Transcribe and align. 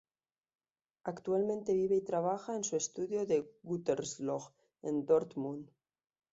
Actualmente 1.03 1.75
vive 1.75 1.97
y 1.97 2.01
trabaja 2.01 2.55
en 2.55 2.63
su 2.63 2.75
estudio 2.75 3.21
en 3.21 3.47
Gütersloh, 3.61 4.51
en 4.81 5.05
Dortmund. 5.05 5.69